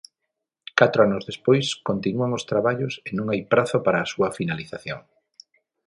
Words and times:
Catro 0.79 0.99
anos 1.07 1.23
despois, 1.29 1.65
continúan 1.89 2.31
os 2.37 2.47
traballos 2.51 2.93
e 3.07 3.11
non 3.17 3.25
hai 3.29 3.41
prazo 3.51 3.77
para 3.85 3.99
a 4.01 4.09
súa 4.13 4.29
finalización. 4.37 4.99